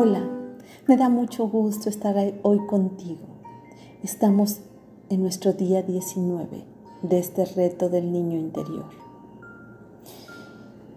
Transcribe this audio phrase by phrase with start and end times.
[0.00, 0.22] Hola,
[0.86, 3.26] me da mucho gusto estar hoy contigo.
[4.04, 4.60] Estamos
[5.08, 6.64] en nuestro día 19
[7.02, 8.84] de este reto del niño interior.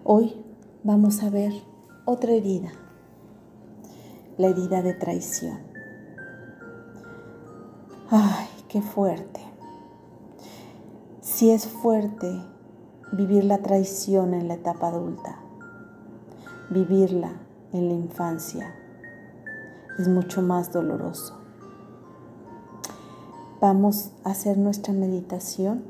[0.04, 0.36] Hoy
[0.84, 1.52] vamos a ver
[2.04, 2.70] otra herida,
[4.38, 5.58] la herida de traición.
[8.08, 9.40] Ay, qué fuerte.
[11.20, 12.40] Si es fuerte
[13.10, 15.40] vivir la traición en la etapa adulta,
[16.70, 17.32] vivirla
[17.72, 18.76] en la infancia
[19.98, 21.38] es mucho más doloroso.
[23.60, 25.84] Vamos a hacer nuestra meditación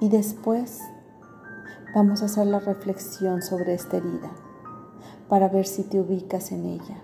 [0.00, 0.80] y después
[1.94, 4.30] vamos a hacer la reflexión sobre esta herida
[5.28, 6.96] para ver si te ubicas en ella.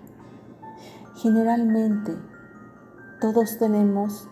[1.15, 2.15] Generalmente
[3.21, 4.27] todos tenemos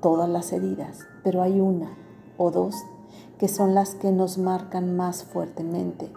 [0.00, 1.90] todas las heridas, pero hay una
[2.36, 2.74] o dos
[3.38, 6.10] que son las que nos marcan más fuertemente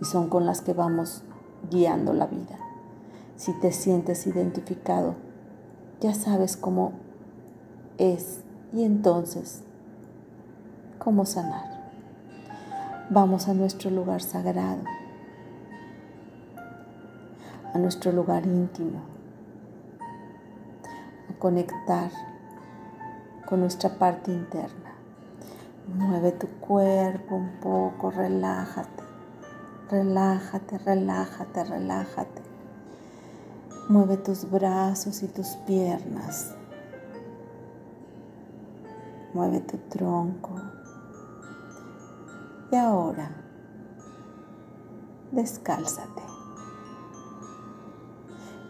[0.00, 1.24] y son con las que vamos
[1.70, 2.58] guiando la vida.
[3.36, 5.14] Si te sientes identificado,
[6.00, 6.92] ya sabes cómo
[7.98, 8.42] es
[8.72, 9.62] y entonces
[10.98, 11.82] cómo sanar.
[13.10, 14.82] Vamos a nuestro lugar sagrado,
[17.74, 19.00] a nuestro lugar íntimo,
[21.28, 22.10] a conectar
[23.46, 24.94] con nuestra parte interna.
[25.94, 29.01] Mueve tu cuerpo un poco, relájate,
[29.92, 32.42] relájate, relájate, relájate.
[33.90, 36.54] Mueve tus brazos y tus piernas.
[39.34, 40.50] Mueve tu tronco.
[42.70, 43.30] Y ahora,
[45.30, 46.22] descálzate.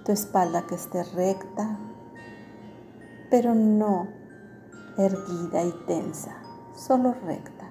[0.05, 1.79] Tu espalda que esté recta,
[3.31, 4.09] pero no
[4.99, 6.35] erguida y tensa,
[6.75, 7.67] solo recta.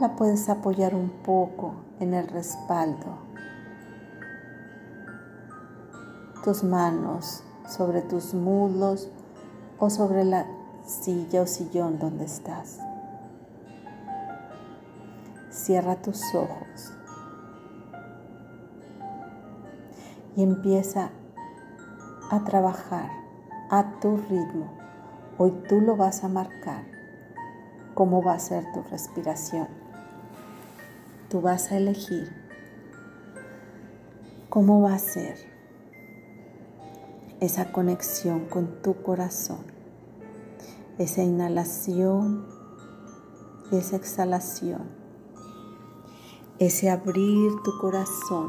[0.00, 3.18] La puedes apoyar un poco en el respaldo.
[6.42, 9.10] Tus manos sobre tus muslos
[9.78, 10.46] o sobre la
[10.84, 12.78] silla o sillón donde estás.
[15.50, 16.92] Cierra tus ojos
[20.36, 21.10] y empieza
[22.30, 23.10] a trabajar
[23.70, 24.72] a tu ritmo.
[25.38, 26.84] Hoy tú lo vas a marcar
[27.94, 29.83] cómo va a ser tu respiración.
[31.34, 32.32] Tú vas a elegir
[34.50, 35.36] cómo va a ser
[37.40, 39.64] esa conexión con tu corazón,
[40.96, 42.46] esa inhalación
[43.72, 45.02] y esa exhalación
[46.60, 48.48] ese abrir tu corazón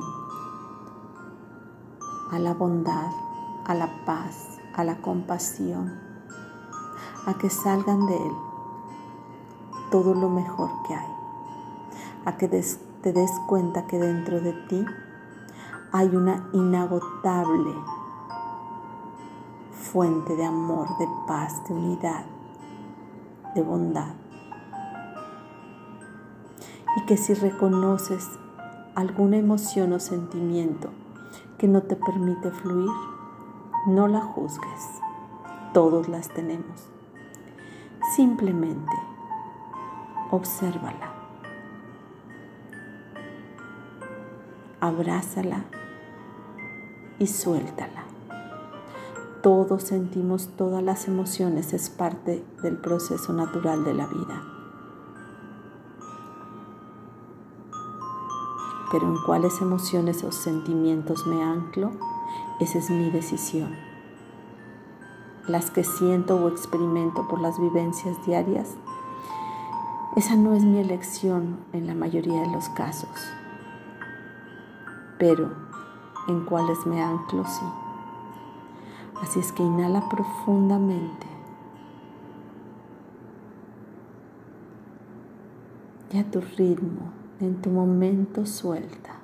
[2.29, 3.09] a la bondad,
[3.65, 5.91] a la paz, a la compasión,
[7.25, 8.33] a que salgan de él
[9.89, 11.14] todo lo mejor que hay,
[12.25, 14.85] a que te des cuenta que dentro de ti
[15.91, 17.73] hay una inagotable
[19.71, 22.25] fuente de amor, de paz, de unidad,
[23.53, 24.15] de bondad
[26.95, 28.27] y que si reconoces
[28.95, 30.89] alguna emoción o sentimiento
[31.57, 32.91] que no te permite fluir,
[33.87, 35.01] no la juzgues.
[35.73, 36.89] Todos las tenemos.
[38.15, 38.93] Simplemente
[40.31, 41.14] obsérvala.
[44.79, 45.65] Abrázala
[47.19, 48.03] y suéltala.
[49.41, 54.55] Todos sentimos todas las emociones, es parte del proceso natural de la vida.
[58.91, 61.91] pero en cuáles emociones o sentimientos me anclo,
[62.61, 63.75] esa es mi decisión.
[65.49, 68.69] Las que siento o experimento por las vivencias diarias,
[70.15, 73.09] esa no es mi elección en la mayoría de los casos,
[75.17, 75.51] pero
[76.27, 77.65] en cuáles me anclo sí.
[79.21, 81.27] Así es que inhala profundamente.
[86.11, 89.15] Y a tu ritmo en tu momento suelta.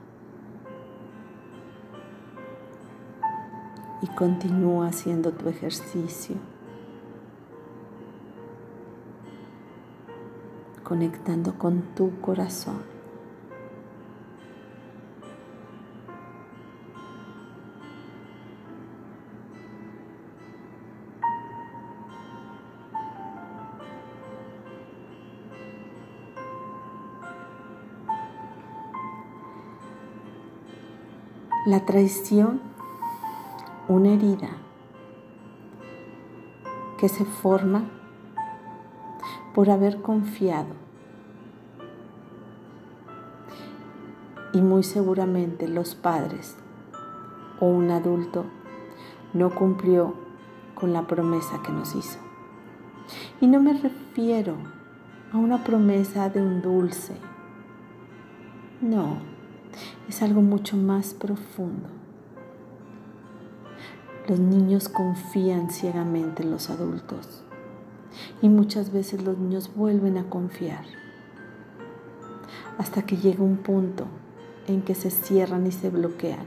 [4.01, 6.35] Y continúa haciendo tu ejercicio.
[10.83, 12.90] Conectando con tu corazón.
[31.65, 32.61] La traición,
[33.87, 34.49] una herida
[36.97, 37.83] que se forma
[39.53, 40.81] por haber confiado
[44.53, 46.57] Y muy seguramente los padres
[47.61, 48.45] o un adulto
[49.33, 50.13] no cumplió
[50.75, 52.19] con la promesa que nos hizo.
[53.39, 54.55] Y no me refiero
[55.31, 57.15] a una promesa de un dulce.
[58.81, 59.19] No,
[60.07, 61.89] es algo mucho más profundo.
[64.27, 67.43] Los niños confían ciegamente en los adultos
[68.41, 70.83] y muchas veces los niños vuelven a confiar
[72.77, 74.05] hasta que llega un punto
[74.67, 76.45] en que se cierran y se bloquean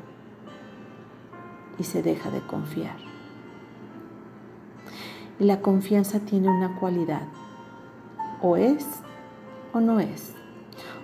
[1.78, 2.96] y se deja de confiar.
[5.38, 7.26] Y la confianza tiene una cualidad,
[8.40, 8.86] o es
[9.72, 10.34] o no es,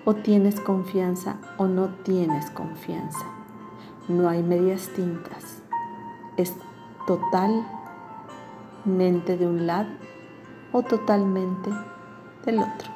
[0.05, 3.27] o tienes confianza o no tienes confianza.
[4.09, 5.61] No hay medias tintas
[6.41, 6.55] es
[7.07, 7.67] totalmente
[9.37, 9.91] de un lado
[10.73, 11.71] o totalmente
[12.45, 12.91] del otro.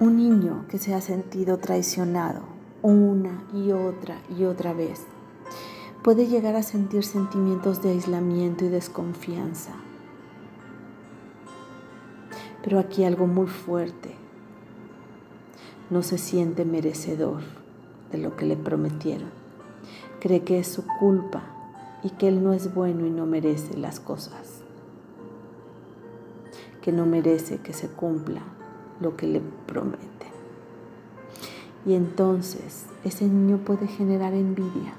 [0.00, 2.42] Un niño que se ha sentido traicionado
[2.82, 5.02] una y otra y otra vez
[6.02, 9.72] puede llegar a sentir sentimientos de aislamiento y desconfianza.
[12.64, 14.14] Pero aquí algo muy fuerte.
[15.90, 17.42] No se siente merecedor
[18.10, 19.28] de lo que le prometieron.
[20.18, 21.42] Cree que es su culpa
[22.02, 24.62] y que él no es bueno y no merece las cosas.
[26.80, 28.40] Que no merece que se cumpla
[28.98, 30.04] lo que le promete.
[31.84, 34.94] Y entonces ese niño puede generar envidia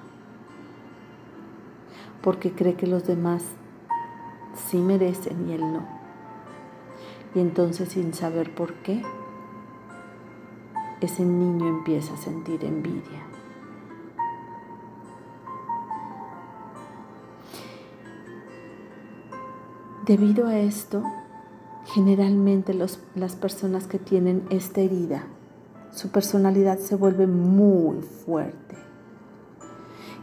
[2.22, 3.44] porque cree que los demás
[4.68, 5.95] sí merecen y él no.
[7.36, 9.04] Y entonces sin saber por qué,
[11.02, 13.24] ese niño empieza a sentir envidia.
[20.06, 21.04] Debido a esto,
[21.88, 25.26] generalmente las personas que tienen esta herida,
[25.92, 28.76] su personalidad se vuelve muy fuerte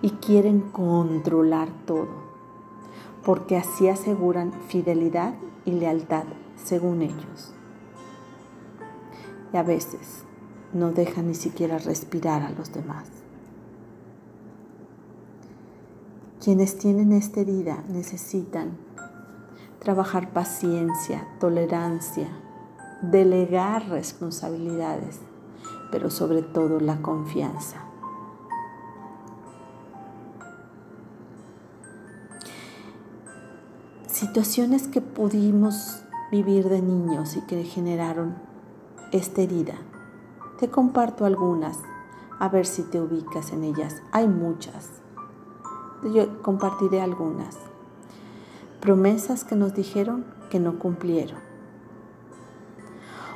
[0.01, 2.09] y quieren controlar todo,
[3.25, 6.25] porque así aseguran fidelidad y lealtad
[6.65, 7.53] según ellos.
[9.53, 10.25] Y a veces
[10.73, 13.09] no deja ni siquiera respirar a los demás.
[16.43, 18.77] Quienes tienen esta herida necesitan
[19.79, 22.29] trabajar paciencia, tolerancia,
[23.03, 25.21] delegar responsabilidades,
[25.91, 27.85] pero sobre todo la confianza.
[34.07, 36.02] Situaciones que pudimos
[36.33, 38.35] vivir de niños y que generaron
[39.13, 39.75] esta herida
[40.63, 41.81] te comparto algunas,
[42.39, 44.01] a ver si te ubicas en ellas.
[44.13, 44.91] Hay muchas.
[46.05, 47.59] Yo compartiré algunas.
[48.81, 51.41] Promesas que nos dijeron que no cumplieron.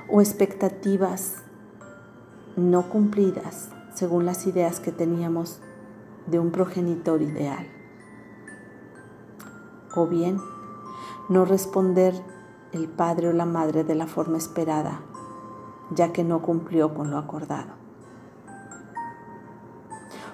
[0.09, 1.43] O expectativas
[2.55, 5.59] no cumplidas según las ideas que teníamos
[6.29, 7.67] de un progenitor ideal.
[9.97, 10.41] O bien,
[11.29, 12.15] no responder
[12.77, 15.01] el padre o la madre de la forma esperada
[15.91, 17.75] ya que no cumplió con lo acordado.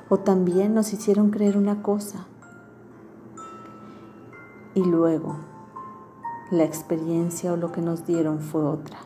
[0.09, 2.27] O también nos hicieron creer una cosa
[4.75, 5.37] y luego
[6.51, 8.99] la experiencia o lo que nos dieron fue otra,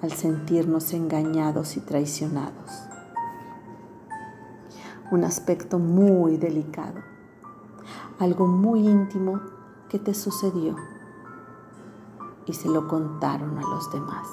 [0.00, 2.84] al sentirnos engañados y traicionados.
[5.10, 7.00] Un aspecto muy delicado,
[8.18, 9.40] algo muy íntimo
[9.88, 10.76] que te sucedió
[12.46, 14.26] y se lo contaron a los demás.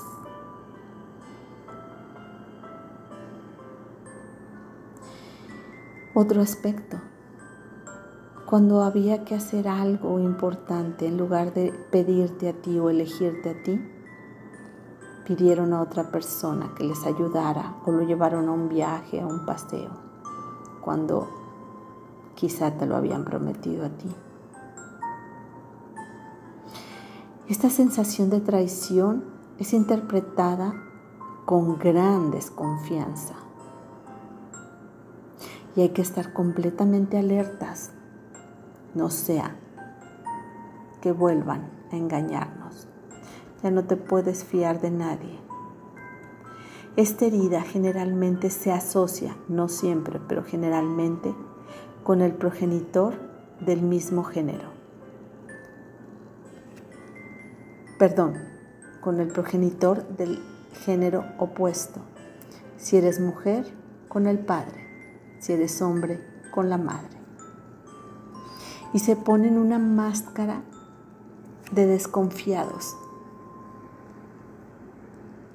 [6.13, 6.97] Otro aspecto,
[8.45, 13.63] cuando había que hacer algo importante, en lugar de pedirte a ti o elegirte a
[13.63, 13.79] ti,
[15.25, 19.45] pidieron a otra persona que les ayudara o lo llevaron a un viaje, a un
[19.45, 19.91] paseo,
[20.81, 21.29] cuando
[22.33, 24.09] quizá te lo habían prometido a ti.
[27.49, 29.23] Esta sensación de traición
[29.57, 30.75] es interpretada
[31.47, 33.33] con gran desconfianza
[35.75, 37.89] y hay que estar completamente alertas,
[38.93, 39.55] no sea
[41.01, 42.87] que vuelvan a engañarnos.
[43.63, 45.39] Ya no te puedes fiar de nadie.
[46.97, 51.33] Esta herida generalmente se asocia, no siempre, pero generalmente,
[52.03, 53.15] con el progenitor
[53.59, 54.78] del mismo género.
[57.99, 58.39] Perdón,
[59.01, 60.41] con el progenitor del
[60.85, 61.99] género opuesto.
[62.77, 63.71] Si eres mujer,
[64.07, 64.89] con el padre
[65.39, 66.19] si eres hombre,
[66.51, 67.17] con la madre.
[68.93, 70.61] Y se ponen una máscara
[71.71, 72.95] de desconfiados.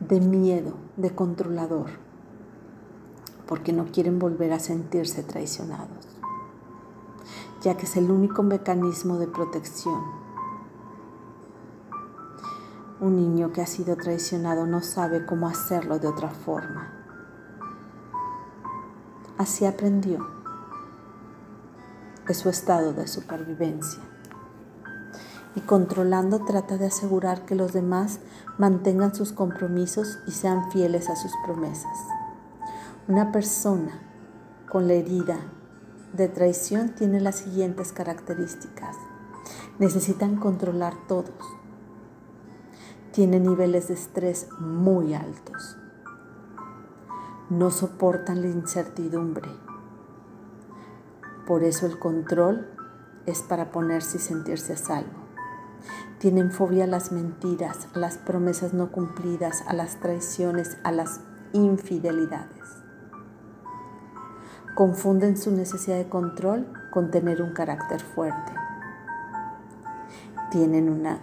[0.01, 1.87] de miedo, de controlador,
[3.47, 6.07] porque no quieren volver a sentirse traicionados,
[7.63, 10.24] ya que es el único mecanismo de protección.
[13.05, 16.91] Un niño que ha sido traicionado no sabe cómo hacerlo de otra forma.
[19.37, 20.27] Así aprendió.
[22.27, 24.01] Es su estado de supervivencia
[25.55, 28.21] y controlando trata de asegurar que los demás
[28.57, 31.99] mantengan sus compromisos y sean fieles a sus promesas.
[33.07, 34.01] Una persona
[34.67, 35.37] con la herida
[36.15, 38.97] de traición tiene las siguientes características.
[39.79, 41.64] Necesitan controlar todos.
[43.15, 45.77] Tienen niveles de estrés muy altos.
[47.49, 49.49] No soportan la incertidumbre.
[51.47, 52.67] Por eso el control
[53.27, 55.13] es para ponerse y sentirse a salvo.
[56.19, 61.21] Tienen fobia a las mentiras, a las promesas no cumplidas, a las traiciones, a las
[61.53, 62.83] infidelidades.
[64.75, 68.53] Confunden su necesidad de control con tener un carácter fuerte.
[70.51, 71.21] Tienen una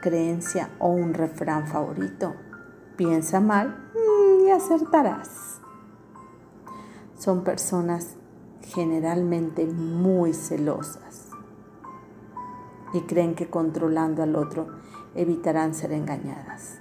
[0.00, 2.34] creencia o un refrán favorito.
[2.96, 3.90] Piensa mal
[4.44, 5.60] y acertarás.
[7.18, 8.16] Son personas
[8.62, 11.28] generalmente muy celosas
[12.92, 14.68] y creen que controlando al otro
[15.14, 16.78] evitarán ser engañadas.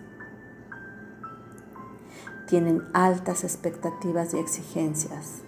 [2.48, 5.42] Tienen altas expectativas y exigencias.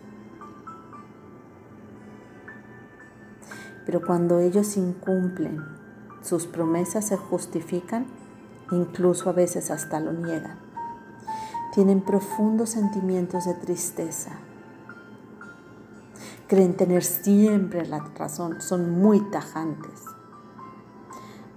[3.85, 5.63] Pero cuando ellos incumplen
[6.27, 8.05] sus promesas se justifican,
[8.71, 10.57] incluso a veces hasta lo niegan.
[11.73, 14.31] Tienen profundos sentimientos de tristeza.
[16.47, 20.17] Creen tener siempre la razón, son muy tajantes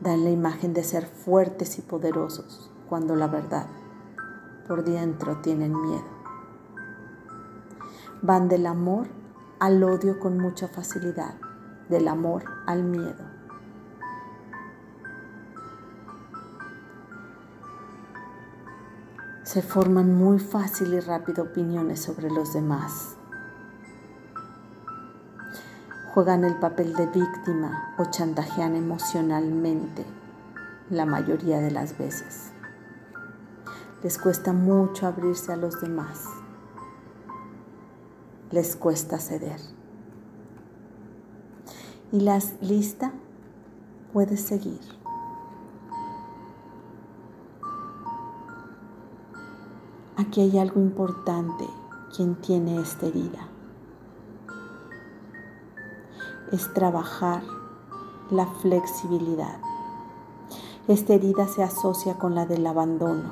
[0.00, 3.66] dan la imagen de ser fuertes y poderosos, cuando la verdad
[4.66, 6.20] por dentro tienen miedo.
[8.22, 9.08] Van del amor
[9.58, 11.34] al odio con mucha facilidad,
[11.88, 13.39] del amor al miedo.
[19.52, 23.16] Se forman muy fácil y rápido opiniones sobre los demás
[26.14, 30.04] juegan el papel de víctima o chantajean emocionalmente
[30.88, 32.52] la mayoría de las veces.
[34.04, 36.26] Les cuesta mucho abrirse a los demás.
[38.52, 39.58] Les cuesta ceder.
[42.12, 43.10] Y la lista
[44.12, 44.99] puede seguir.
[50.20, 51.66] Aquí hay algo importante
[52.14, 53.48] quien tiene esta herida
[56.52, 57.42] es trabajar
[58.30, 59.58] la flexibilidad.
[60.88, 63.30] Esta herida se asocia con la del abandono.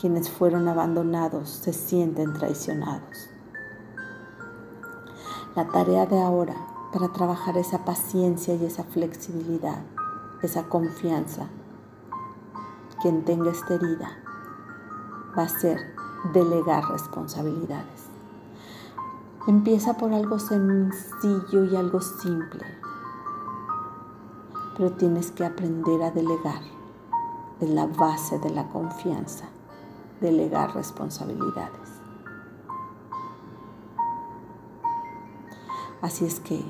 [0.00, 3.30] Quienes fueron abandonados se sienten traicionados.
[5.54, 6.56] La tarea de ahora
[6.92, 9.82] para trabajar esa paciencia y esa flexibilidad,
[10.42, 11.46] esa confianza,
[13.06, 14.18] quien tenga esta herida,
[15.38, 15.78] va a ser
[16.34, 18.06] delegar responsabilidades.
[19.46, 22.64] Empieza por algo sencillo y algo simple,
[24.76, 26.60] pero tienes que aprender a delegar.
[27.60, 29.44] Es la base de la confianza,
[30.20, 31.88] delegar responsabilidades.
[36.02, 36.60] Así es que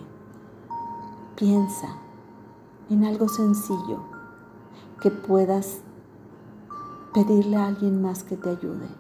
[1.35, 1.97] piensa
[2.91, 4.01] en algo sencillo
[5.01, 5.81] que puedas
[7.17, 8.91] pedirle a alguien más que te ayude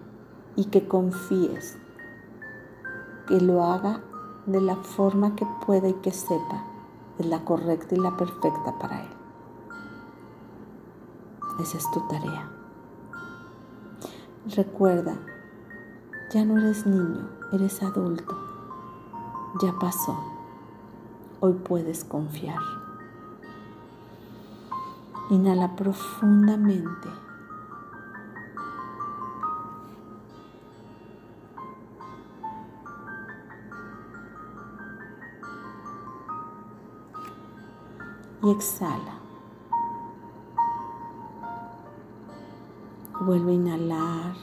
[0.56, 1.76] y que confíes
[3.28, 4.00] que lo haga
[4.46, 6.64] de la forma que pueda y que sepa
[7.18, 9.08] es la correcta y la perfecta para él.
[11.60, 12.48] Esa es tu tarea.
[14.56, 15.18] Recuerda,
[16.32, 18.34] ya no eres niño, eres adulto.
[19.60, 20.18] Ya pasó.
[21.40, 22.60] Hoy puedes confiar.
[25.28, 27.25] Inhala profundamente.
[38.46, 39.18] Y exhala.
[43.20, 44.36] Vuelve a inhalar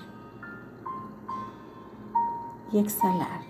[2.73, 3.41] y exhalar.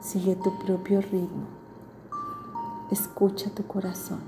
[0.00, 1.46] Sigue tu propio ritmo.
[2.90, 4.20] Escucha tu corazón.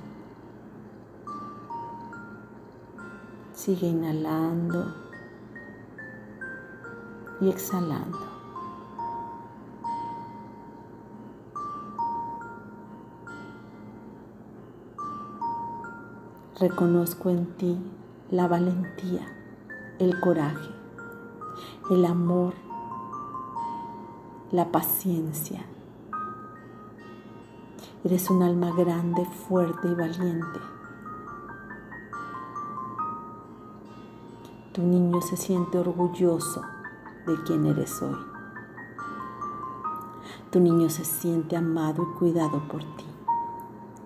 [3.54, 4.94] Sigue inhalando
[7.40, 8.33] y exhalando.
[16.66, 17.78] Reconozco en ti
[18.30, 19.20] la valentía,
[19.98, 20.70] el coraje,
[21.90, 22.54] el amor,
[24.50, 25.62] la paciencia.
[28.02, 30.58] Eres un alma grande, fuerte y valiente.
[34.72, 36.62] Tu niño se siente orgulloso
[37.26, 38.16] de quien eres hoy.
[40.50, 43.04] Tu niño se siente amado y cuidado por ti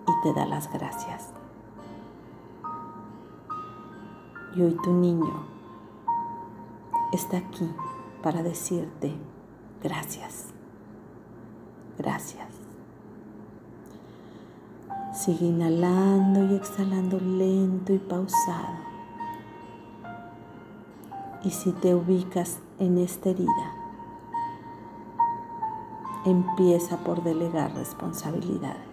[0.09, 1.38] y te da las gracias.
[4.59, 5.45] Y tu niño
[7.12, 7.71] está aquí
[8.25, 9.15] para decirte
[9.81, 10.47] gracias,
[11.97, 12.49] gracias.
[15.15, 18.79] Sigue inhalando y exhalando lento y pausado.
[21.45, 23.77] Y si te ubicas en esta herida,
[26.25, 28.88] empieza por delegar responsabilidades.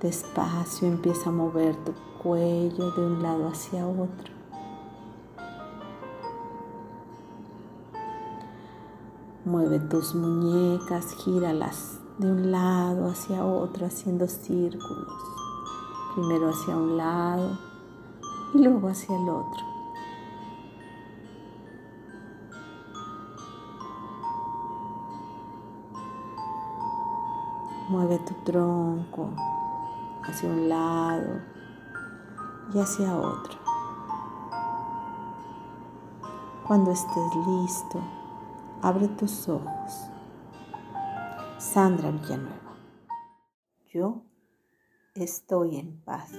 [0.00, 1.92] Despacio empieza a mover tu
[2.22, 4.32] cuello de un lado hacia otro.
[9.44, 15.22] Mueve tus muñecas, gíralas de un lado hacia otro haciendo círculos
[16.14, 17.58] primero hacia un lado
[18.54, 19.64] y luego hacia el otro.
[27.90, 29.30] Mueve tu tronco
[30.30, 31.40] hacia un lado
[32.72, 33.58] y hacia otro.
[36.66, 38.00] Cuando estés listo,
[38.80, 40.08] abre tus ojos.
[41.58, 42.76] Sandra Villanueva.
[43.92, 44.22] Yo
[45.14, 46.30] estoy en paz.